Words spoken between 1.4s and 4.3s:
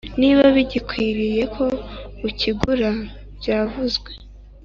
ko ukigura Byavuzwe